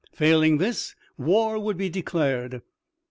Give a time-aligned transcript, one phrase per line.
[0.13, 2.63] Failing this, war would be declared.